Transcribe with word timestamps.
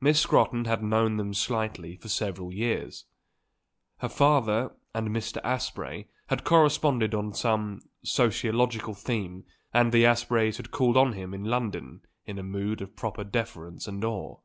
Miss 0.00 0.18
Scrotton 0.18 0.64
had 0.64 0.82
known 0.82 1.18
them 1.18 1.32
slightly 1.32 1.94
for 1.94 2.08
several 2.08 2.52
years; 2.52 3.04
her 3.98 4.08
father 4.08 4.74
and 4.92 5.08
Mr. 5.10 5.40
Asprey 5.44 6.08
had 6.26 6.42
corresponded 6.42 7.14
on 7.14 7.32
some 7.32 7.80
sociological 8.02 8.92
theme 8.94 9.44
and 9.72 9.92
the 9.92 10.02
Aspreys 10.04 10.56
had 10.56 10.72
called 10.72 10.96
on 10.96 11.12
him 11.12 11.32
in 11.32 11.44
London 11.44 12.00
in 12.26 12.40
a 12.40 12.42
mood 12.42 12.82
of 12.82 12.96
proper 12.96 13.22
deference 13.22 13.86
and 13.86 14.04
awe. 14.04 14.36